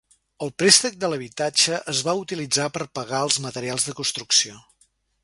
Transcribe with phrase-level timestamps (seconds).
[0.43, 4.57] El préstec de l'habitatge es va utilitzar per pagar els materials de construcció.